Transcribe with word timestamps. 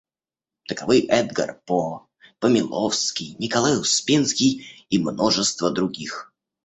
Таковы 0.67 0.97
Эдгар 1.19 1.51
По, 1.67 1.81
Помяловский, 2.39 3.35
Николай 3.37 3.77
Успенский 3.79 4.65
и 4.89 4.97
множество 4.97 5.69
других. 5.69 6.33